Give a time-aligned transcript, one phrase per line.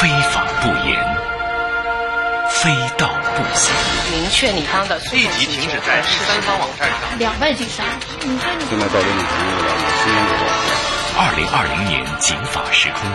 [0.00, 0.98] 非法不言，
[2.48, 3.70] 非道不行。
[4.10, 7.18] 明确你方的立即停止在第三方网站上。
[7.18, 7.84] 两败俱伤。
[8.22, 13.10] 你说你现在到这种程度了，我心里头二零二零年警法时空，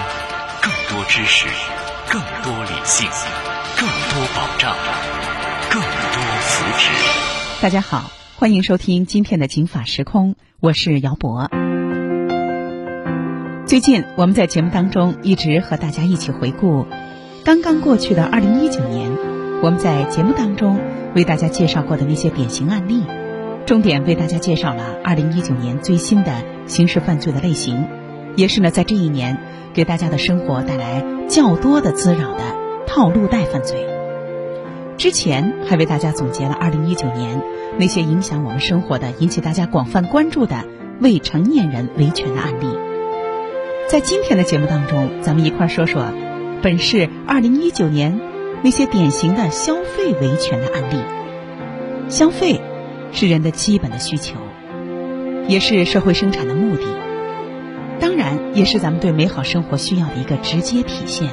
[0.62, 1.48] 更多知识，
[2.08, 3.10] 更多理性，
[3.76, 4.76] 更多保障，
[5.72, 7.64] 更多福祉。
[7.64, 11.50] 大家好，欢迎收听今天的《警法时空》，我是姚博。
[13.66, 16.86] 最近我们在节目当中一直和大家一起回顾
[17.44, 19.12] 刚刚过去的二零一九年，
[19.64, 20.80] 我们在节目当中
[21.16, 23.02] 为大家介绍过的那些典型案例，
[23.66, 26.32] 重点为大家介绍了二零一九年最新的
[26.68, 27.88] 刑事犯罪的类型，
[28.36, 29.40] 也是呢在这一年
[29.74, 32.44] 给大家的生活带来较多的滋扰的
[32.86, 33.84] 套路贷犯罪。
[34.96, 37.42] 之前还为大家总结了二零一九年
[37.80, 40.66] 那些影响我们生活的、引起大家广泛关注的
[41.00, 42.68] 未成年人维权的案例。
[43.88, 46.12] 在今天的节目当中，咱们一块儿说说
[46.64, 48.20] 本市二零一九年
[48.64, 51.04] 那些典型的消费维权的案例。
[52.10, 52.62] 消费
[53.12, 54.38] 是人的基本的需求，
[55.48, 56.84] 也是社会生产的目的，
[58.00, 61.30] 当然也是咱们对美好生活需要的一个直接体现。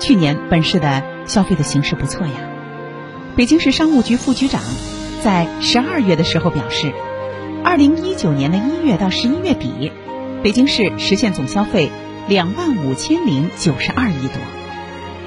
[0.00, 2.32] 去年本市的消费的形势不错呀。
[3.36, 4.62] 北京市商务局副局长
[5.22, 6.92] 在十二月的时候表示，
[7.62, 9.92] 二零一九年的一月到十一月底。
[10.42, 11.88] 北京市实现总消费
[12.28, 14.38] 两万五千零九十二亿多，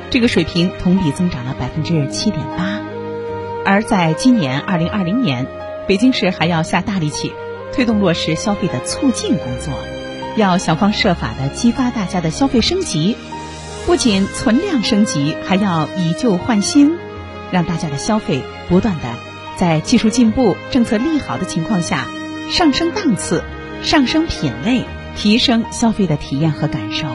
[0.10, 2.82] 这个水平同比增长了百分之七点八。
[3.64, 5.48] 而在今年二零二零年，
[5.88, 7.32] 北京市还要下大力气
[7.72, 9.74] 推动落实消费的促进工作，
[10.36, 13.16] 要想方设法的激发大家的消费升级，
[13.86, 16.92] 不仅存量升级，还要以旧换新，
[17.52, 19.04] 让大家的消费不断的
[19.56, 22.06] 在技术进步、政策利好的情况下
[22.52, 23.46] 上升档次、
[23.82, 24.84] 上升品类。
[25.16, 27.08] 提升消费的体验和感受。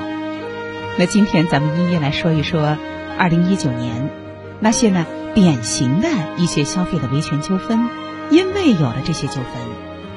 [0.98, 2.76] 那今天咱们一一来说一说，
[3.18, 4.10] 二零一九年
[4.58, 7.88] 那些呢典型的一些消费的维权纠纷，
[8.30, 9.44] 因为有了这些纠纷，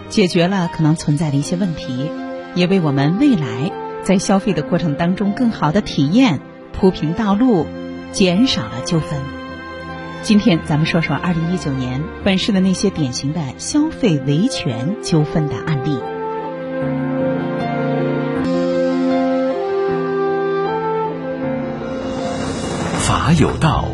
[0.10, 2.10] 解决了可能存在的一些问题，
[2.56, 3.72] 也为我们未来
[4.02, 6.42] 在消费的过程当中更好的体验
[6.74, 7.66] 铺平道路，
[8.12, 9.20] 减少了纠纷。
[10.24, 16.00] 今天咱们说说二零一九年本市的那些典型的消费维权纠纷的案例。
[23.40, 23.86] 有道，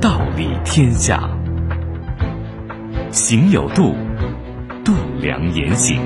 [0.00, 1.28] 道理天下；
[3.10, 3.96] 行有度，
[4.84, 5.98] 度量言行。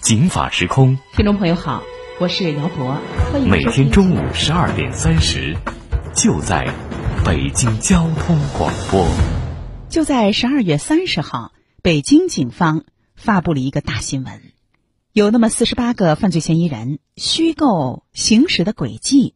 [0.00, 1.82] 警法时空，听众朋友好，
[2.20, 2.96] 我是姚博，
[3.30, 5.54] 欢迎每天中午十二点三十，
[6.14, 6.72] 就在
[7.22, 9.06] 北京交通广播。
[9.90, 11.52] 就在十二月三十号，
[11.82, 12.84] 北京警方
[13.14, 14.51] 发布了一个大新闻。
[15.12, 19.34] 有那么四十八个犯罪嫌疑人虚构行驶的轨迹，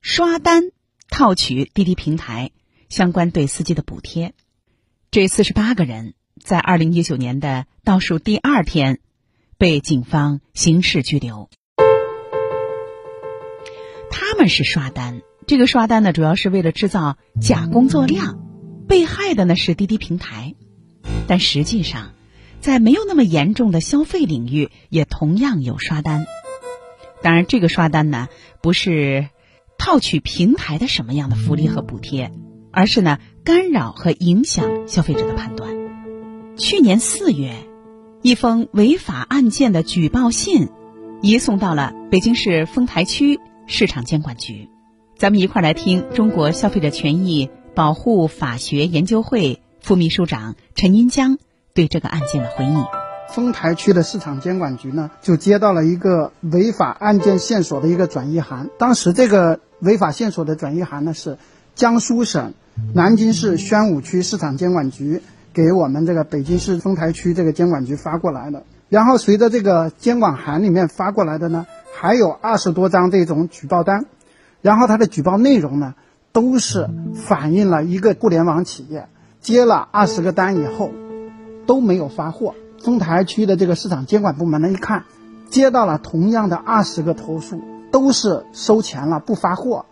[0.00, 0.70] 刷单
[1.10, 2.50] 套取滴滴平台
[2.88, 4.32] 相关对司机的补贴。
[5.10, 9.00] 这四十八个人在二零一九年的倒数第二天
[9.58, 11.50] 被警方刑事拘留。
[14.10, 18.48] 他们是刷单，这个刷单呢，主要是为了制造假工作量。
[18.88, 20.54] 被害的呢是滴滴平台，
[21.28, 22.14] 但实际上。
[22.60, 26.26] 在没有那么严重的消费领域，也同样有刷单。
[27.22, 28.28] 当然，这个刷单呢，
[28.62, 29.28] 不是
[29.78, 32.32] 套取平台的什么样的福利和补贴，
[32.70, 35.70] 而是呢干扰和影响消费者的判断。
[36.56, 37.54] 去年四月，
[38.22, 40.68] 一封违法案件的举报信
[41.22, 44.68] 移送到了北京市丰台区市场监管局。
[45.16, 51.38] 咱们一块儿来听中国消费者权益保护法学研究会副秘书长陈银江。
[51.72, 52.74] 对这个案件的回忆，
[53.32, 58.68] 丰台区的市场监管局呢，就接到了一个违法案件线索的一个转移函。
[58.76, 61.38] 当时这个违法线索的转移函呢，是
[61.76, 62.54] 江苏省
[62.92, 65.22] 南京市宣武区市场监管局
[65.52, 68.64] 给我们这个北京市丰台区这个监管局发过来的。
[68.88, 74.06] 然后随着这个监管函里面发过来的呢，还有二十多张这种举报单，
[74.60, 75.94] 然后它的举报内容呢，
[76.32, 79.06] 都是反映了一个互联网企业
[79.40, 80.90] 接了二十个单以后。
[81.70, 82.56] 都没有发货。
[82.82, 85.04] 丰台区的这个市场监管部门呢，一看，
[85.50, 87.62] 接到了同样的二十个投诉，
[87.92, 89.86] 都是收钱了不发货，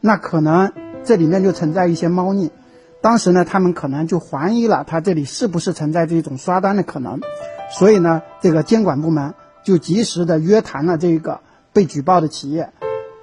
[0.00, 0.72] 那可能
[1.04, 2.50] 这里面就存在一些猫腻。
[3.00, 7.20] 当时呢，他们可能就怀疑了他这里是不是存在这种刷单的可能，
[7.70, 11.38] 所以呢，这个监管部门就及时的约谈了这个
[11.72, 12.72] 被举报的企业，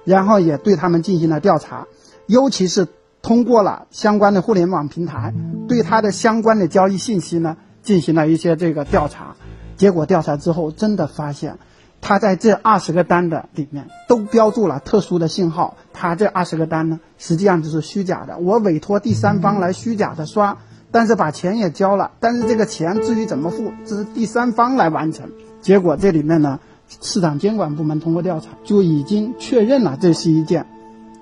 [0.04, 1.86] 然后也对他们进行了调查，
[2.26, 2.88] 尤其是
[3.20, 5.34] 通过了相关的互联网平台，
[5.68, 7.58] 对他的相关的交易信息呢。
[7.88, 9.34] 进行了一些这个调查，
[9.78, 11.56] 结果调查之后，真的发现，
[12.02, 18.36] 他在这二十个单的里面都标注了特殊的信号，他这二十个单呢，实际上就是虚假的。
[18.36, 20.58] 我委托第三方来虚假的刷，
[20.90, 25.30] 但是把钱也交了，但是这个钱至于怎么付，这是第三方来完成。
[25.62, 26.60] 结果这里面呢，
[27.00, 30.66] 市场监管部门通过调查就已经确认了这是一件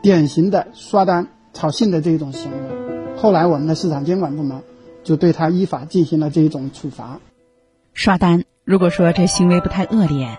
[0.03, 2.59] 典型的刷单炒信的这种行为。
[3.17, 4.63] 后来我们的市场监管部门
[5.07, 7.21] 就对他依法进行了这种处罚。
[7.95, 10.37] 刷单，如果说这行为不太恶劣，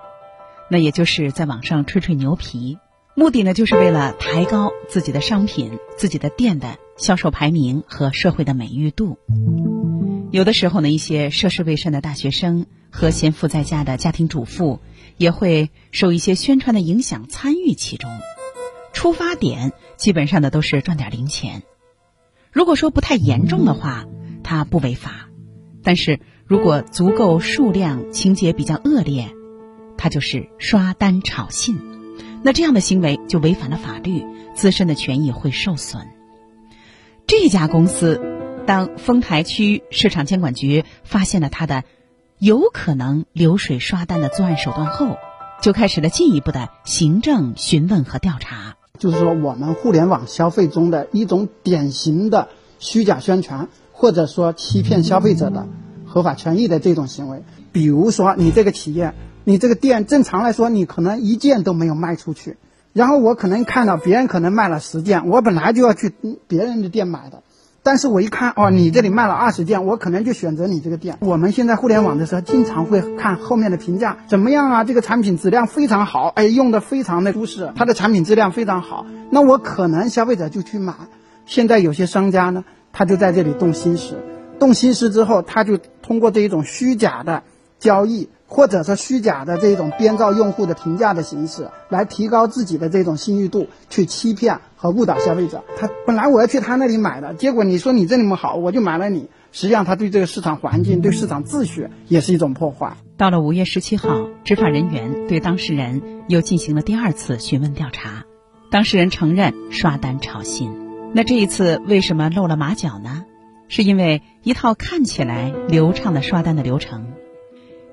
[0.70, 2.78] 那也就是在网上吹吹牛皮，
[3.16, 9.18] 目的呢就是为了抬高自己的商品、自己的店的销售排名和社会的美誉度。
[10.32, 14.82] 有的时候呢，一些涉世未深的大学生和闲赋在家的家庭主妇
[15.16, 18.12] 也会受一些宣传的影响，参与其中。
[18.92, 21.64] 出发点基本上呢都是赚点零钱。
[22.52, 24.06] 如果说不太严重的话，
[24.48, 25.28] 它不违法，
[25.84, 26.20] 但是。
[26.50, 29.32] 如果足够数量，情节比较恶劣，
[29.98, 31.78] 它就是刷单炒信，
[32.42, 34.24] 那这样的行为就违反了法律，
[34.56, 36.08] 自身的权益会受损。
[37.28, 38.22] 这家公司，
[38.66, 41.84] 当丰台区市场监管局发现了他的
[42.40, 45.18] 有可能流水刷单的作案手段后，
[45.62, 48.78] 就开始了进一步的行政询问和调查。
[48.98, 52.48] 就是说，我们互联网消费中的一种典型的
[52.80, 53.68] 虚假宣传，
[53.98, 55.68] 或者说欺骗消费者的。
[56.10, 59.14] 合法权益的这种行为，比如说你这个企业，
[59.44, 62.56] 你这个店正常来说，你可能一件都没有卖出去，
[62.94, 66.14] 然后我可能看到别人可能卖了十件，我本来就要去
[66.48, 67.44] 别人的店买的，
[67.84, 71.18] 但是我一看哦，你这里卖了二十件，我可能就选择你这个店。
[71.20, 74.84] 我们现在互联网的时候，经常会看后面的评价怎么样啊？
[74.86, 80.94] 这个产品质量非常好，哎，用的非常的舒适，它的产品质量非常好，那我可能消费者就去买。
[81.46, 82.64] 现在有些商家呢，
[82.98, 84.16] 他就在这里动心思。
[84.60, 87.44] 动心思之后，他就通过这一种虚假的
[87.78, 95.64] 交易，或者说虚假的这种编造用户的评价的形式，来提高自己的这种信誉度，去欺骗和误导消费者。
[95.78, 99.30] 他本来我要去他那里买的，结果你说你这里么好，我就买了你。
[99.52, 102.98] 实际上，他对这个市场环境、对市场秩序也是一种破坏。
[103.16, 108.26] 到了五月十七号，执法人员对当事人又进行了第二次询问调查，
[108.72, 110.87] 当事人承认刷单炒信。
[111.18, 113.26] 那这一次为什么露了马脚呢？
[113.70, 117.12] 是因为一套看起来流畅的刷单的流程，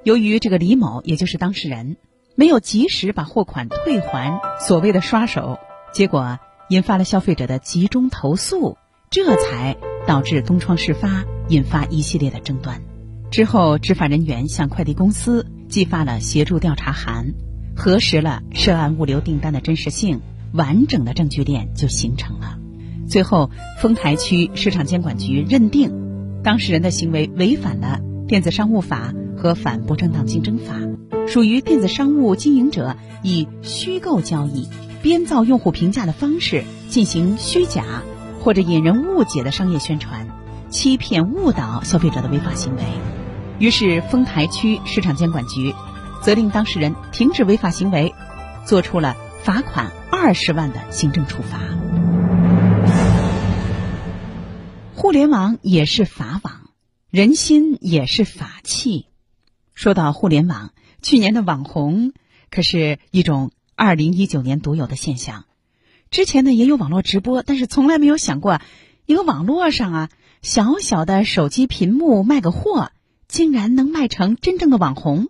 [0.03, 1.97] 由于这个李某也就是当事人
[2.35, 5.59] 没有及时把货款退还，所谓的刷手，
[5.94, 6.38] 结果
[6.69, 8.76] 引发了消费者的集中投诉，
[9.09, 12.82] 这才导致东窗事发，引发一系列的争端。
[13.31, 17.32] 之后，执法人员向快递公司寄发了协助调查函，
[17.75, 20.21] 核实了涉案物流订单的真实性，
[20.53, 22.59] 完整的证据链就形成了。
[23.09, 25.93] 最后，丰台区市场监管局认定，
[26.43, 30.75] 当事人的行为违反了《电子商务法》和《反不正当竞争法》，
[31.29, 34.69] 属于电子商务经营者以虚构交易、
[35.03, 37.85] 编造用户评价的方式进行虚假
[38.41, 40.29] 或者引人误解的商业宣传，
[40.71, 42.83] 欺骗误导消费者的违法行为。
[43.59, 45.75] 于是，丰台区市场监管局
[46.23, 48.12] 责令当事人停止违法行为，
[48.65, 51.61] 作出了罚款二十万的行政处罚。
[54.96, 56.70] 互联网也是法网，
[57.11, 59.06] 人心也是法器。
[59.75, 62.12] 说到互联网，去年的网红
[62.49, 65.47] 可是一种二零一九年独有的现象。
[66.12, 68.61] 之前呢也有网络直播，但是从来没有想过，
[69.04, 70.11] 一个网络上啊
[70.42, 72.92] 小小的手机屏幕卖个货，
[73.26, 75.26] 竟然能卖成真正的网红，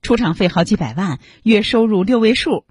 [0.00, 2.64] 出场费好几百万，月收入六位数，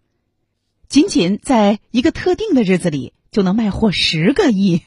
[0.87, 4.81] 仅仅在一个特定的日子里就能卖货十个亿。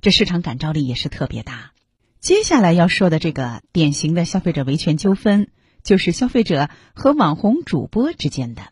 [0.00, 1.72] 这市场感召力也是特别大。
[2.20, 5.48] 接下来要说的这个典型的消费者维权纠纷，
[5.82, 8.62] 就是消费者和网红主播之间的。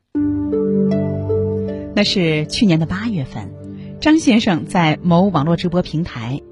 [1.94, 3.52] 那是去年的八月份，
[4.00, 6.42] 张先生在某网络直播平台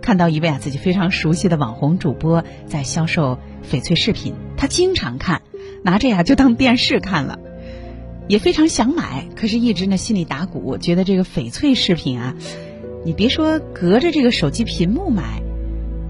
[0.00, 3.38] 看到一位啊自己非常熟悉的网红主播在销售
[3.70, 5.42] 翡翠饰品，他经常看，
[5.84, 7.38] 拿着呀就当电视看了，
[8.28, 12.34] 也非常想买，可是一直呢心里打鼓，觉得这个翡翠饰品啊。
[13.06, 15.40] 你别说隔着这个手机屏幕买，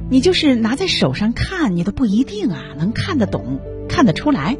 [0.08, 4.56] 你就是拿在手上看，你都不一定啊能看得懂、看得出来。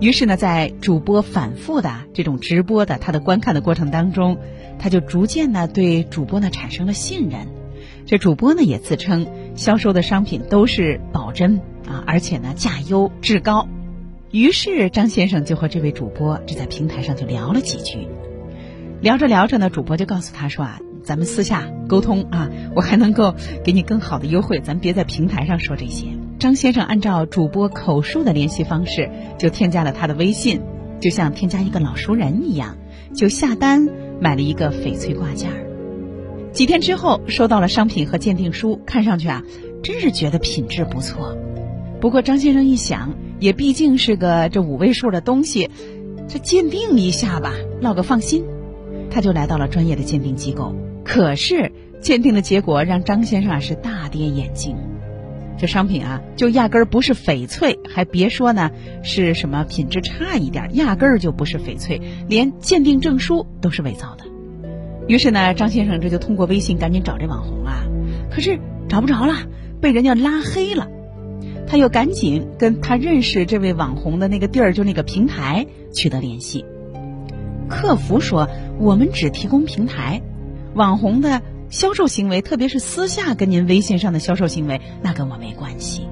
[0.00, 4.36] 于是呢，在主播反复的这种直播的他的观看的过程当中，
[4.78, 7.46] 他就逐渐呢对主播呢产生了信任。
[8.04, 13.66] 这主播呢也自称销售的商品都是保真啊，而且呢价优质高。
[14.30, 18.08] 于是张先生就和这位主播这在平台上就聊了几句，
[19.00, 20.80] 聊着聊着呢，主播就告诉他说啊。
[21.10, 26.06] 咱们私下沟通啊，我还能够给你更好的优惠，咱别在平台上说这些。
[26.38, 30.60] 张先生按照主播口述的联系方式，就添加了他的微信，
[31.00, 32.76] 就像添加一个老熟人一样，
[33.12, 33.88] 就下单
[34.20, 35.66] 买了一个翡翠挂件儿。
[36.52, 39.42] 几天之后，收到了商品和鉴定书，看上去啊，
[39.82, 41.36] 真是觉得品质不错。
[42.00, 45.70] 不过张先生一想，也毕竟是个这五位数的东西，
[46.28, 48.44] 这鉴定一下吧，落个放心。
[49.10, 50.72] 他就来到了专业的鉴定机构，
[51.12, 54.76] 可是鉴定的结果让张先生啊是大跌眼镜。
[55.58, 58.70] 这商品啊，就压根儿不是翡翠，还别说呢，
[59.02, 64.24] 是什么品质差一点，压根儿就不是翡翠，连鉴定证书都是伪造的。
[65.08, 67.82] 于是呢，张先生这就通过微信赶紧找这网红啊，
[68.30, 69.34] 可是找不着了，
[69.80, 70.86] 被人家拉黑了。
[71.66, 76.64] 他又赶紧跟他认识这位网红的那个地儿，就那个平台取得联系。
[77.68, 78.48] 客服说，
[78.78, 80.22] 我们只提供平台，
[80.74, 81.42] 网红的。
[81.70, 86.08] 销售行为，特别是私下跟您微信上的销售行为，那跟我没关系。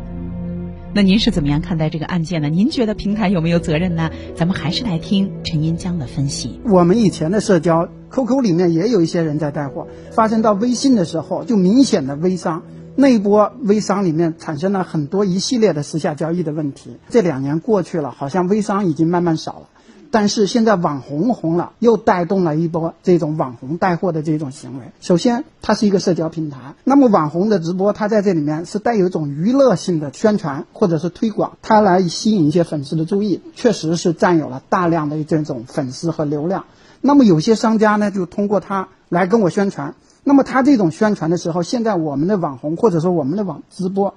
[0.95, 2.49] 那您是怎么样看待这个案件呢？
[2.49, 4.09] 您觉得平台有没有责任呢？
[4.37, 6.61] 咱们还是来听陈银江的分析。
[6.65, 12.63] 我们以前的社交 QQ 里面也有一些人在带货，发生到微信的时候，就明显的微商。
[12.95, 16.99] 那一波微商里面产生了很多一系列的私下交易的问题。
[17.09, 19.69] 这两年过去了，好像微商已经慢慢少了。
[20.11, 24.87] 但是现在网红红了，又带动了一波这种网红带货的这种行为。
[25.01, 36.65] 首先，它是一个社交平台，那么网红的直播，它在这里面是带有一种娱乐性的宣传或者是推广，它来吸引一些粉丝的注意，确实是占有了大量的这种粉丝和流量。
[37.01, 39.95] 那么有些商家呢，就通过它来跟我宣传。
[40.25, 44.15] 那么他这种宣传的时候，现在我们的网红或者说我们的网直播。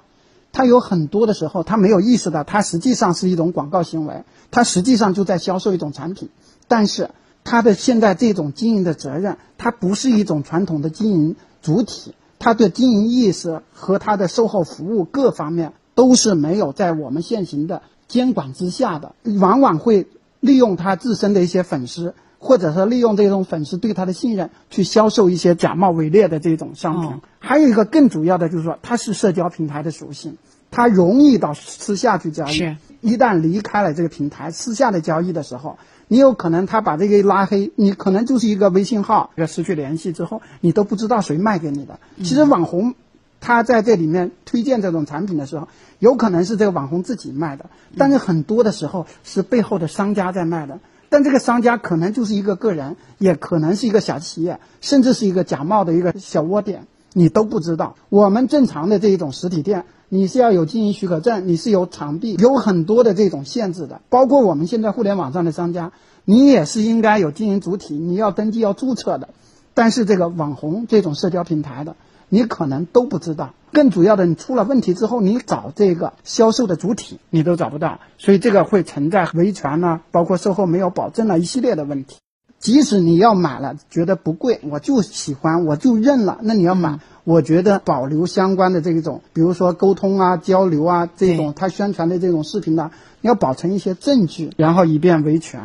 [0.52, 6.28] 他有很多的时候，他没有意识到，他实际上是一种广告行为，他实际上就在销售一种产品。
[6.68, 7.10] 但是
[7.42, 20.06] 他的现在这种经营的责任，他不是一种传统的经营主体，他的经营意识和他的售后服务各方面都是没有在我们现行的监管之下的，往往会
[20.40, 22.14] 利用他自身的一些粉丝。
[22.44, 30.36] 或者说利用这种粉丝对他的信任去销售一些假冒伪劣的这种商品，还有一个更主要的就是说，它是社交平台的属性，
[30.72, 32.52] 它容易到私下去交易。
[32.52, 42.00] 是，一旦离开了这个平台，私下的交易的时候，你有可能他把这个拉黑，你可能就是一个微信号，要失去联系之后，你都不知道谁卖给你的。
[42.18, 42.96] 其实网红
[43.40, 45.68] 他在这里面推荐这种产品的时候，
[46.00, 50.80] 有可能是这个网红自己卖的，但是很多的时候是背后的商家在卖的。
[51.12, 57.96] 但这个商家可能就是一个个人，也可能是一个小企业，甚至是一个假冒的一个小窝点，你都不知道。
[58.08, 64.00] 我们正常的这一种实体店，你是要有经营许可证，你是有场地，有很多的这种限制的。
[64.08, 65.92] 包括我们现在互联网上的商家，
[66.24, 69.28] 你也是应该有经营主体，你要登记要注册的。
[69.74, 71.94] 但是这个网红这种社交平台的。
[72.34, 82.16] 你可能都不知道，更主要的，你出了问题之后，你找这个销售的主体，你都找不到，所以这个会存在维权呢，包括售后没有保证了一系列的问题。
[82.58, 95.60] 即使你要买了，觉得不贵，我就喜欢，我就认了，那你要买，我觉得保留相关的这一种，比如说沟通啊、交流啊这种他宣传的这种视频呢，你要保存一些证据，然后以便维权。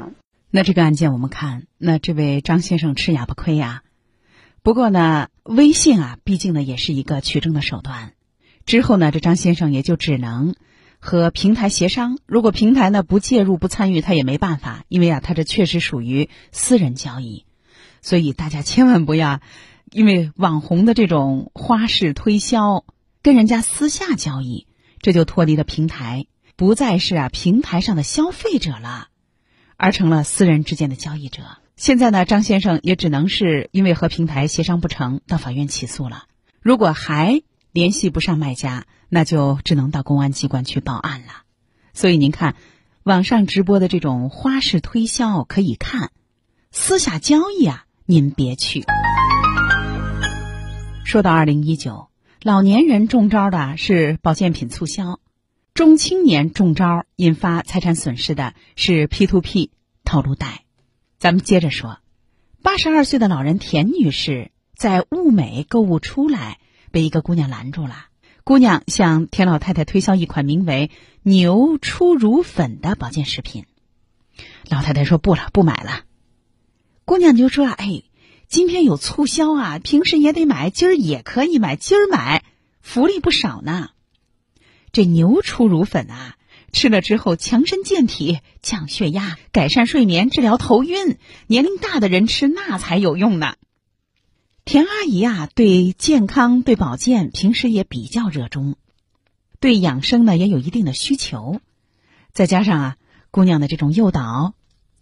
[0.51, 3.83] 那这个案件我们看，那这位张先生吃哑巴亏呀。
[4.67, 8.11] 不过呢，微信啊，毕竟呢也是一个取证的手段。
[8.65, 10.55] 之后呢，这张先生也就只能
[10.99, 12.19] 和平台协商。
[12.25, 17.45] 如果平台呢不介入、不参与，他也没办法，因为啊，他这确实属于私人交易。
[18.01, 19.39] 所以大家千万不要
[19.89, 22.83] 因为网红的这种花式推销，
[23.21, 24.67] 跟人家私下交易，
[24.99, 26.25] 这就脱离了平台，
[26.57, 29.07] 不再是啊平台上的消费者了，
[29.77, 31.43] 而成了私人之间的交易者。
[31.77, 36.23] 现在呢，张先生也只能是因为和平台协商不成，到法院起诉了。
[36.59, 41.43] 如果还联系不上卖家，那就只能到公安机关去报案了。
[41.93, 42.55] 所以您看，
[43.03, 46.09] 网上直播的这种花式推销可以看，
[46.71, 48.83] 私下交易啊，您别去。
[51.05, 52.07] 说到二零一九，
[52.41, 55.19] 老年人中招的是保健品促销，
[55.75, 59.69] 中青年中招引发财产损失的是 P to P
[60.03, 60.63] 套路贷。
[61.19, 61.97] 咱们接着说，
[62.61, 66.59] 八十二岁的老人田女士在物美购物出来，
[66.91, 68.05] 被一个姑娘拦住了。
[68.43, 70.91] 姑娘向田老太太推销一款名为
[71.23, 73.65] “牛初乳粉”的保健食品。
[74.69, 76.03] 老太太说：“不了，不买了。”
[77.03, 78.03] 姑娘就说：“哎，
[78.47, 82.43] 今天有促销啊，平时也得买，今儿也可以买，今儿买
[82.79, 83.89] 福利不少呢。
[84.91, 86.35] 这牛初乳粉啊。”
[86.77, 91.17] 吃了之后强身健体、降血压、改善睡眠、治疗头晕，
[91.47, 93.55] 年龄大的人吃那才有用呢。
[94.63, 98.75] 田阿姨啊，对健康、对保健平时也比较热衷，
[99.59, 101.61] 对养生呢也有一定的需求。
[102.31, 102.95] 再加上啊，
[103.31, 104.53] 姑娘的这种诱导，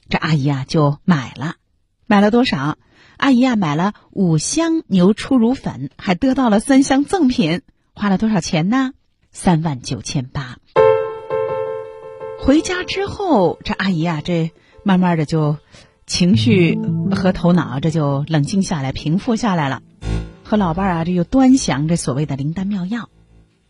[0.08, 1.56] 这阿姨啊就买了，
[2.08, 2.78] 买了多少？
[3.18, 7.64] 阿姨啊买了五箱牛初乳粉，还得到了三箱赠品，
[7.94, 8.94] 花了多少钱呢？
[9.34, 10.58] 三万九千八。
[12.40, 14.52] 回家之后，这阿姨啊，这
[14.84, 15.58] 慢慢的就
[16.06, 16.78] 情绪
[17.16, 19.82] 和头脑这就冷静下来，平复下来了。
[20.44, 23.10] 和老伴儿啊，这又端详这所谓的灵丹妙药，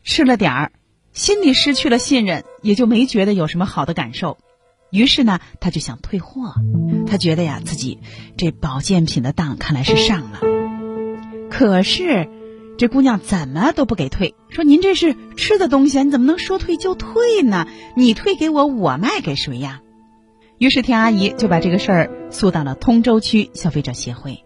[0.03, 0.71] 吃了点儿，
[1.13, 4.37] 心里失去了信任，也就没觉得有什么好的感受。
[4.91, 6.53] 于是呢，他就想退货。
[7.07, 7.99] 他觉得呀，自己
[8.35, 10.39] 这保健品的当看来是上了。
[11.49, 12.27] 可是
[12.77, 17.67] 这姑娘怎么都不给退，说您这是吃的东西，你怎么能说退就退呢？
[17.95, 19.81] 你退给我，我卖给谁呀？
[20.57, 24.43] 于是田阿姨就把这个事儿诉到了通州区消费者协会。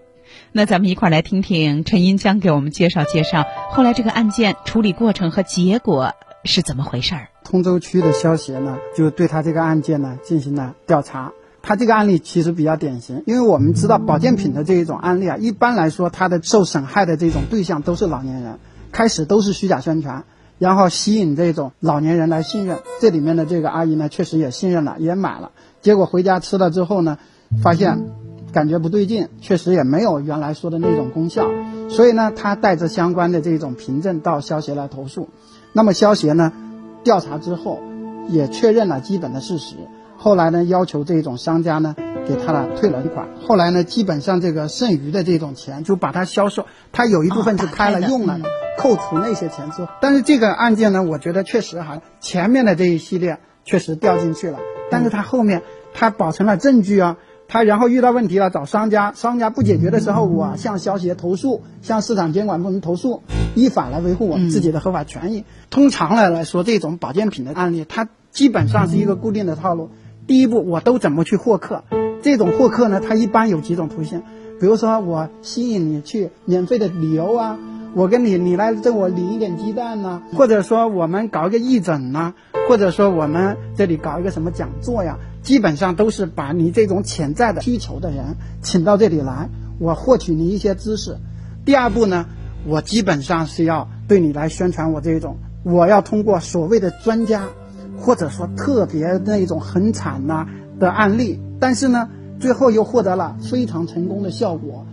[0.52, 7.30] 那咱们一块儿来听听陈银江给我们介绍介绍，后来这个案件处理过程和结果是怎么回事儿。
[7.44, 11.32] 通州区的消协呢，就对他这个案件呢进行了调查。
[11.62, 18.60] 他这个案例其实比较典型，因为我们知道保健品的这一种案例啊，一般来说，它的受损害的这种对象都是老年人，
[18.92, 20.24] 开始都是虚假宣传，
[20.58, 22.80] 然后吸引这种老年人来信任。
[23.00, 25.52] 这里面的这个阿姨呢，确实也信任了，也买了，
[25.82, 27.18] 结果回家吃了之后呢，
[27.62, 28.00] 发现。
[28.52, 31.46] 感觉不对劲，确实也没有原来说的那种功效，
[31.88, 35.30] 所以呢，他带着相关的这种凭证到消协来投诉。
[35.72, 36.52] 那么消协呢，
[37.04, 37.80] 调查之后
[38.28, 39.76] 也确认了基本的事实。
[40.22, 41.96] 后来呢，要求这种商家呢
[42.28, 43.30] 给他了退了款。
[43.48, 48.38] 后来呢，基本上这个剩余的这种钱就把它销售，他有一部分是开了用了，
[48.78, 49.88] 扣除那些钱之后。
[50.02, 54.60] 但是这个案件呢，我觉得确实哈，前面的这一系列确实掉进去了，
[54.92, 55.62] 但是他后面
[55.94, 57.16] 他保存了证据啊。
[57.52, 63.24] 他然后遇到问题了，找商家，商家不解决的时候，我向消协投诉，向市场监管部门投诉，
[63.56, 65.46] 依法来维护我们自己的合法权益。
[65.72, 69.90] 通常来来说，这种保健品的案例，它基本上是一个固定的套路。
[70.30, 71.84] 第一步，我都怎么去获客？
[72.22, 74.22] 这种获客呢，它一般有几种途径，
[74.60, 77.58] 比如说我吸引你去免费的旅游啊，
[77.96, 82.36] 我跟你你来这我领一点鸡蛋呐，或者说我们搞一个义诊呐，
[82.70, 85.18] 或者说我们这里搞一个什么讲座呀。
[85.42, 91.18] 基本上都是把你这种潜在的需求的人请到这里来，我获取你一些知识。
[91.66, 92.28] 第二步呢，
[92.68, 97.48] 我基本上是要对你来宣传我这种，我要通过所谓的专家，
[98.00, 100.48] 或者说特别那一种很惨呐
[100.80, 102.10] 的案例，但是呢，
[102.40, 104.86] 最后又获得了非常成功的效果。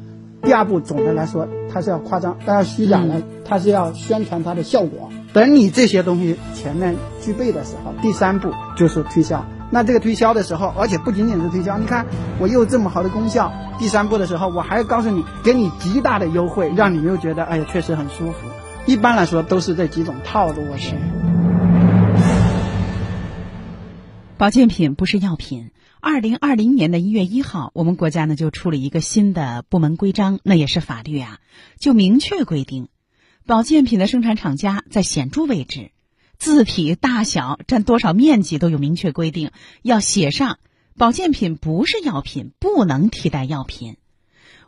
[0.43, 5.09] 第二步总的来说，它是要夸张，它要虚假的，它是要宣传它的效果。
[5.33, 9.45] 等你这些东西前面具备的时候，第三步就是推销。
[9.71, 12.07] 那这个推销的时候，而且不仅仅是推销，你看
[12.39, 13.53] 我又这么好的功效。
[13.79, 18.39] 第三步的时候，我还要告诉你，给你极大的优惠，让你又觉得哎呀，确实很舒服。
[18.87, 20.63] 一般来说都是这几种套路。
[20.77, 20.95] 是。
[24.39, 25.71] 保健品不是药品。
[25.99, 31.41] 二零二零年的一月一号，我们国家呢就出了一个新的部门规章，那也是法律啊，
[31.79, 32.89] 就明确规定，
[33.47, 35.91] 保健品的生产厂家在显著位置。
[36.37, 40.59] 字体大小占多少面积都有明确规定，要写上
[40.99, 43.97] 保健品不是药品，不能替代药品。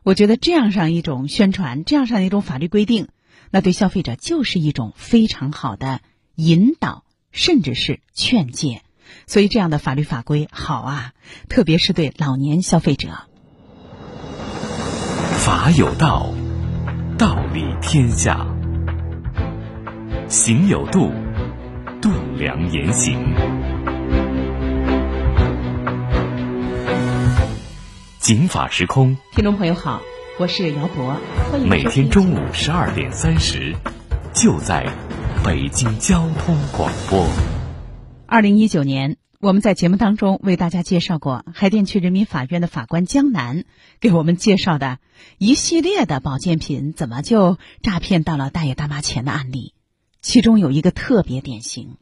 [0.02, 3.08] 我觉得这样上一种宣传，这样上一种法律规定，
[3.50, 6.00] 那对消费者就是一种非常好的
[6.36, 8.80] 引导，甚至是劝诫。
[9.26, 11.12] 所以这样的法律法规好啊，
[11.48, 13.08] 特别是对老年消费者。
[15.38, 16.32] 法有道，
[17.16, 18.46] 道理天下，
[20.28, 21.12] 行有度。
[22.00, 23.34] 度量言行，
[28.20, 29.16] 警法时空。
[29.32, 30.00] 听众朋友好，
[30.38, 31.16] 我是姚博，
[31.50, 33.74] 欢迎每天中午十二点三十，
[34.32, 34.86] 就在
[35.44, 37.26] 北京交通广播。
[38.30, 43.64] 二零一九年，我们在节目当中为大家介绍过海淀区人民法院的法官江南
[44.00, 44.98] 给我们介绍的
[45.38, 49.72] 一系列的保健品怎么就诈骗到了大爷大妈钱的案例。
[50.20, 51.96] 其中有一个特别典型，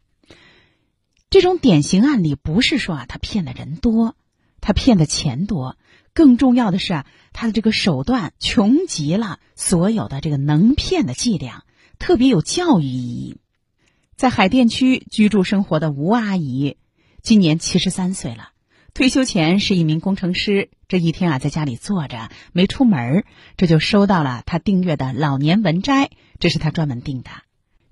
[1.30, 4.16] 这种典型案例不是说啊他骗的人多，
[4.60, 5.76] 他骗的钱多，
[6.12, 11.62] 更重要的是啊他的这个手段穷极了所有的这个能骗的伎俩，
[12.00, 13.36] 特别有教育意义。
[14.16, 16.78] 在海淀区居住生活的吴阿姨，
[17.20, 18.48] 今年七十三岁了，
[18.94, 20.70] 退休前是一名工程师。
[20.88, 23.24] 这一天啊在家里坐着没出门，
[23.58, 26.08] 这就收到了他订阅的老年文摘，
[26.40, 27.28] 这是他专门订的。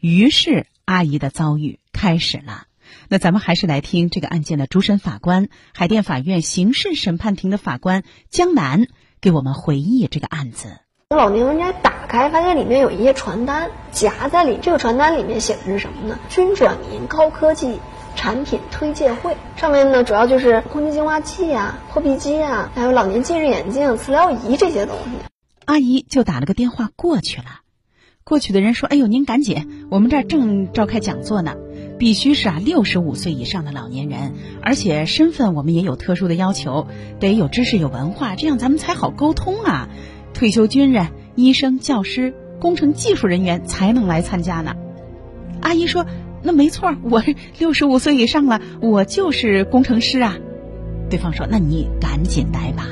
[0.00, 2.68] 于是，阿姨的遭遇开始了。
[3.08, 8.86] 那咱们还是来听这个案件的主审法官，海淀法院刑事审判庭的法官江南
[9.20, 10.78] 给我们回忆这个案子。
[11.14, 16.18] 老年文摘打开，发现里面有一页传单夹在里，这个传单里面写的是什么呢？
[16.28, 17.80] 军转民高科技
[18.16, 25.10] 产品推介会，上面呢主要就是空气净化器啊、破壁机啊，还有老年近视眼镜、磁疗仪这些东西。
[25.64, 27.46] 阿姨就打了个电话过去了。
[28.22, 31.56] 过去的人说：“哎呦，您赶紧，我们这儿正召开讲座呢，
[31.98, 36.86] 必须是啊六十五岁以上的老年人，而且身份我们也有特殊的要求，
[37.20, 39.90] 得有知识有文化，这样咱们才好沟通啊。
[40.34, 44.74] 退休军人、医生、教师、工程技术人员才能来参加呢。”
[45.62, 46.04] 阿姨说
[46.42, 47.22] ：“那没错， 我
[47.58, 50.36] 六十五岁以上了，我就是工程师啊。”
[51.08, 52.88] 对方说：“那你赶紧来吧。”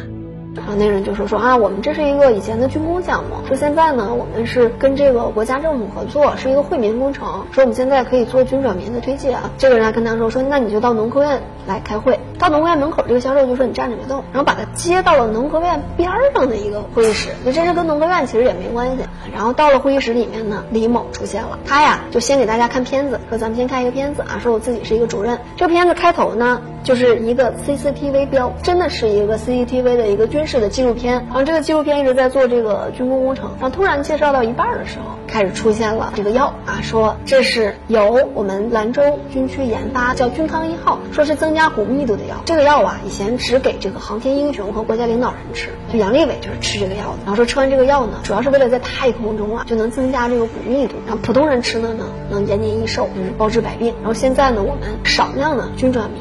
[0.55, 9.51] 然后那人就说说啊，我们这是一个以前的军工项目，说现在呢，我们是跟这个国家政府合作，是一个惠民工程，说我们现在可以做军转民的推介啊。
[9.57, 12.19] 这个人还跟他说说，那你就到农科院来开会。
[12.39, 19.05] 到农科院门口，这个销售就说你站着别动，然后把他接到了农科院边上的一个会议室，那这是跟农科院其实也没关系。
[19.33, 25.39] 然后到了会议室里面呢，李某出现了，他呀就先给大家看片子，说咱们先看一个片子啊，说我自己是一个主任。
[25.57, 31.25] 这个片子开头呢就是一个 CCTV 标，真的是一个 CCTV 的一个军事的纪录片。
[31.27, 42.37] 然后这个纪录片一直在做这个军工工程，然后突然介绍到一半的时候，开始出现了这个药啊，说这是由我们兰州军区研发，叫军康一号，说是增加骨密度的药。
[42.45, 47.19] 这个药啊，以前只给这个航天英雄和国家领导人吃，就杨利伟就是吃这个药的。
[47.25, 53.95] 然后说吃完这个药呢，主要是为了在太空中啊就能增加这个骨密度，然后普通人吃了呢能延年益寿，就是包治百病。
[53.99, 56.21] 然后现在呢，我们少量的军转民。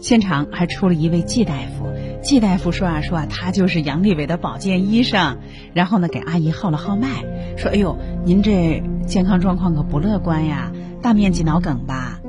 [0.00, 1.88] 现场还出了一位季大夫，
[2.28, 5.38] 季大夫说啊说啊，他就是杨利伟的保健医生，
[5.72, 7.24] 然后呢给阿姨号了号脉，
[7.56, 12.20] 说哎呦，您这健康状况可不乐观呀，大面积脑梗吧，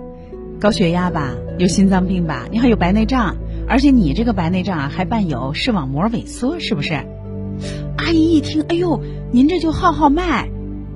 [0.58, 3.36] 高血压吧，有心脏病吧，你还有白内障，
[3.68, 6.94] 而且你这个白内障啊还伴有视网膜萎缩，是不是？
[7.98, 9.02] 阿姨一听，哎呦，
[9.34, 10.48] 您这就号号脉，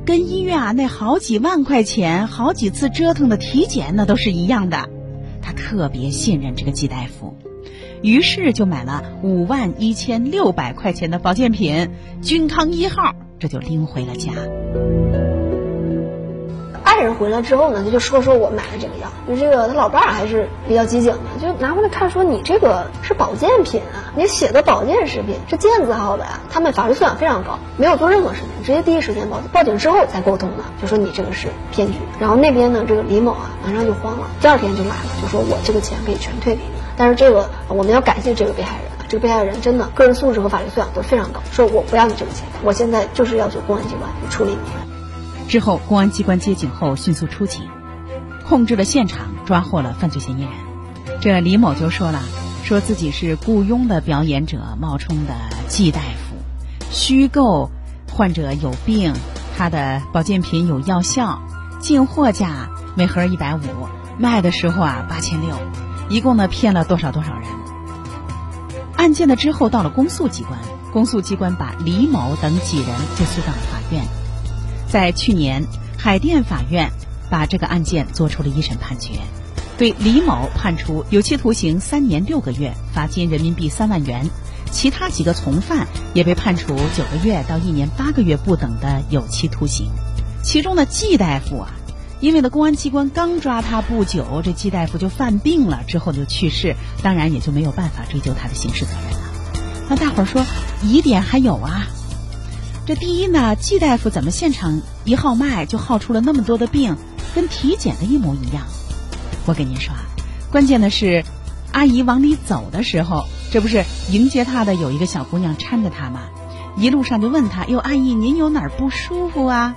[0.06, 4.88] 跟医院啊那好几万块钱、好几次折腾的体检那都是一样的。
[5.42, 7.36] 他特别信任这个季大夫，
[8.04, 11.90] 于是就买了五万一千六百块钱的保健品
[12.22, 14.34] “君康一号”，这就拎回了家。
[16.84, 26.42] 爱人回来之后呢，他就说说我买了这个药，就这个他老伴儿还是比较机警的，就拿回来看说你这个是保健品啊，你写的保健食品是健字号的呀。
[26.52, 31.94] 他们法律素养非常高，没有做任何事情，直接第一时间报警，报警之后才沟通的，就说你这个是骗局。
[32.20, 38.92] 然后那边呢，这个李某啊，马上就慌了，第二天就来了，就说我这个钱可以全退给你，但是这个我们要感谢这个被害人。
[39.10, 45.48] 这个被害人真的个人素质和法律素养都非常高，说我不要你这个钱，我现在就是要求公安机关处理你。
[45.48, 47.68] 之后，公安机关接警后迅速出警，
[48.48, 50.52] 控制了现场，抓获了犯罪嫌疑人。
[51.22, 52.22] 这李某就说了，
[52.64, 55.34] 说自己是雇佣的表演者，冒充的
[55.68, 56.36] 季大夫，
[56.90, 57.70] 虚构
[58.12, 59.14] 患者有病，
[59.56, 61.40] 他的保健品有药效，
[61.80, 63.60] 进货价每盒一百五，
[64.18, 65.50] 卖的时候啊八千六，
[66.14, 67.50] 一共呢骗了多少多少人。
[68.96, 70.60] 案件的之后到了公诉机关，
[70.92, 74.06] 公诉机关把李某等几人就诉到了法院。
[74.88, 75.66] 在去年，
[75.98, 76.92] 海淀法院
[77.32, 79.14] 把这个案件作出了一审判决，
[79.76, 84.28] 对李某判处有期徒刑三年六个月，罚金人民币三万元；
[84.70, 89.90] 其他几个从犯也被判处九个月到一年八个月不等的有期徒刑。
[90.44, 91.74] 其中的季大夫啊，
[92.24, 99.18] 因为呢公安机关刚抓他不久，这季大夫就犯病了，之后就去世，当然也就没有办法追究他的刑事责任了。
[99.90, 100.46] 那大伙儿说
[100.82, 101.86] 疑点还有啊？
[102.86, 106.96] 这第一呢，季大夫怎么现场一号脉就号出了那么多的病，
[107.36, 108.64] 跟体检的一模一样？
[109.46, 110.00] 我跟您说啊，
[110.50, 111.26] 关键的是，
[111.74, 116.22] 阿姨往里走的时候，这不是迎接她的有一个小姑娘搀着她吗？
[116.78, 119.76] 一路上就问她：“哟，阿姨，您有哪儿不舒服啊？”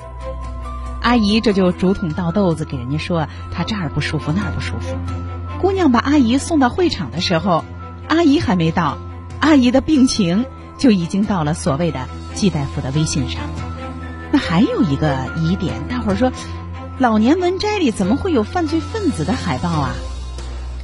[1.07, 4.97] 阿姨这就竹筒倒豆子给人家说她这儿不舒服，那儿不舒服。
[5.61, 7.64] 姑娘把阿姨送到会场的时候，
[8.09, 8.99] 阿姨还没到，
[9.38, 10.47] 阿姨的病情
[10.79, 12.09] 就已经到了所谓的。
[12.35, 13.40] 季大夫的微信上，
[14.33, 16.33] 那还有一个疑点，大伙儿说，
[16.99, 19.95] 老年文摘里怎么会有犯罪分子的海报啊？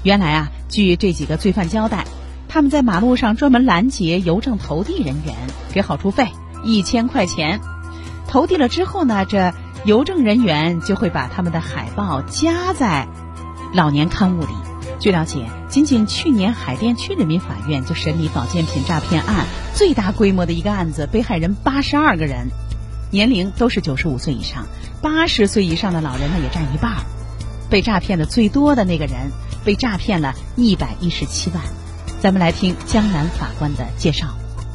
[0.04, 2.06] 原来啊，据这几个罪犯交代，
[2.48, 5.34] 他们在马路上专门拦截邮政投递人员，
[5.72, 6.28] 给好处费
[6.62, 7.60] 一千块钱，
[8.28, 9.52] 投递了之后呢，这
[9.84, 13.08] 邮政人员就会把他们的海报夹在
[13.74, 14.54] 老年刊物里。
[15.00, 22.50] 据了解，仅仅去年海淀区人民法院就审理保健品诈骗案最大规模的一个案子，被害人八十二个人，
[23.10, 24.66] 年龄都是九十五岁以上，
[25.00, 26.92] 八十岁以上的老人呢也占一半。
[27.68, 29.32] 被诈骗的最多的那个人
[29.64, 31.60] 被诈骗了一百一十七万。
[32.20, 34.28] 咱们来听江南法官的介绍。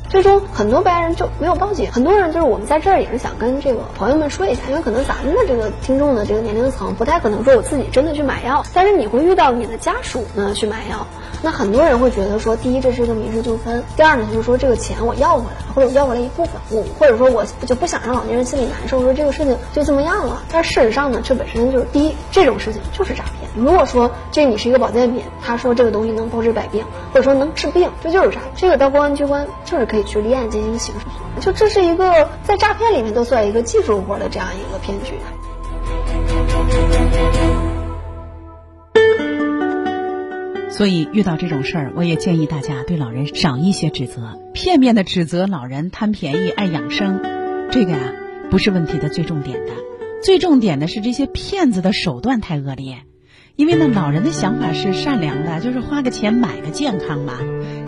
[0.10, 1.92] 最终很多被害人就没有报警。
[1.92, 11.06] 很多人就是我们在这儿也是想跟这个朋友们说一下，因为可能咱们的这个听众的这个年龄层不太可能说我自己真的去买药， 但是你会遇到你的家属呢去买药。
[11.44, 20.42] 那很多人会觉得说，第一这是一个民事纠纷，第二呢就是说这个钱我要回来，或者我要回来一部分，我或者说我就不想让老年人心里难受，说这个事情就这么样了。
[20.52, 23.47] 但事实上呢，这本身就是第一这种事情就是诈骗。
[23.58, 28.42] 如果说这你是一个保健品，他说这个东西能包治百病，或者说能治病，这就是诈。
[28.56, 31.42] 这个到公安机关就是可以去立案进行刑事诉讼。
[31.42, 35.14] 就这是一个在诈骗里面都算一个技术活的这样一个骗局。
[40.70, 47.20] 所以遇到这种事儿，我也建议大家对老人少一些指责，片面的指责老人贪便宜、爱养生，
[47.72, 48.14] 这个呀
[48.52, 49.72] 不是问题的最重点的。
[50.24, 52.98] 最重点的是这些骗子的手段太恶劣。
[53.58, 57.40] 因为呢，老人的想法是善良的，就是花个钱买个健康嘛。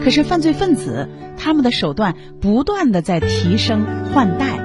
[0.03, 4.59] 可是犯罪分子他们的手段不断的在提升换代，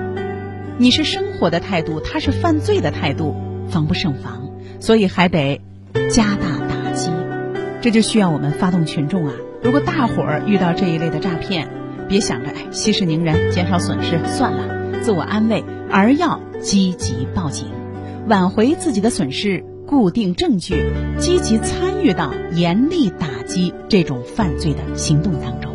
[0.79, 3.37] 你是生活的态度，他是犯罪的态度，
[3.69, 4.49] 防不胜防，
[4.81, 5.61] 所以还得
[6.09, 7.11] 加大打击。
[7.83, 9.35] 这就需要我们发动群众啊！
[9.63, 11.69] 如果大伙儿遇到这一类的诈骗，
[12.09, 17.67] 别想着哎息事宁人，减少损失算了，自我安慰，而要积极报警，
[18.27, 20.75] 挽回自己的损失，固定证据，
[21.19, 25.73] 积极参与到严厉打击这种犯罪的行动当中。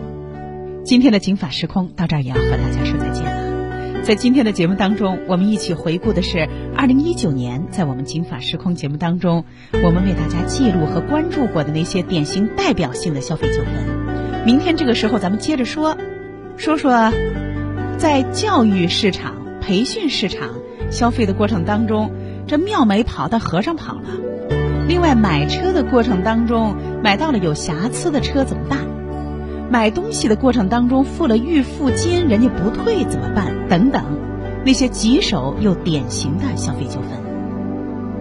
[0.83, 4.01] 今天的警法时空到这儿也要和大家说再见了。
[4.01, 9.45] 在今天的节目当中，我们一起回顾的是二零一九年，在我们警法时空节目当中，
[9.83, 14.45] 我们为大家记录和关注过的那些典型代表性的消费纠纷。
[14.45, 15.95] 明天这个时候，咱们接着说，
[16.57, 17.11] 说说
[17.97, 20.55] 在教育市场、培训市场
[20.89, 22.09] 消费的过程当中，
[22.49, 24.09] 这庙没跑，但和尚跑了。
[24.87, 28.79] 另外，买车的过程当中，买到了有瑕疵的车怎么办？
[29.69, 33.53] 买东西的过程当中付了预付金，人家不退怎么办？
[33.69, 34.03] 等等，
[34.65, 37.11] 那些棘手又典型的消费纠纷。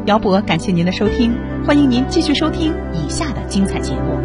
[0.05, 1.35] 姚博，感谢您的收听，
[1.67, 4.19] 欢迎您继续收听以下的精彩节目。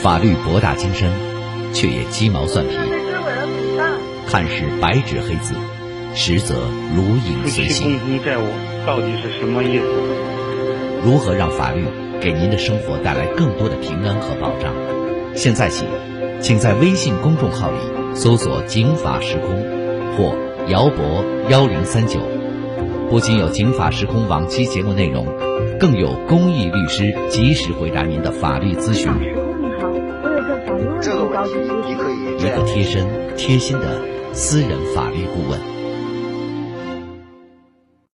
[0.00, 1.10] 法律博大精深，
[1.72, 2.76] 却也鸡毛蒜皮，
[4.28, 5.54] 看似白纸黑字，
[6.14, 6.54] 实则
[6.94, 7.98] 如影随形。
[8.86, 9.84] 到底是什么意思？
[11.04, 11.84] 如何让法律
[12.20, 14.72] 给您的生活带来更多的平安和保障？
[15.34, 15.84] 现在起，
[16.40, 17.78] 请在微信公众号里
[18.14, 19.64] 搜索“警法时空”
[20.16, 20.36] 或
[20.68, 22.20] “姚博幺零三九”，
[23.08, 25.26] 不仅有警法时空往期节目内容，
[25.80, 29.10] 更有公益律师及时回答您的法律咨询。
[31.02, 31.54] 这个问题
[31.88, 34.00] 你可以一个贴身、贴心的
[34.32, 35.81] 私人法律顾问。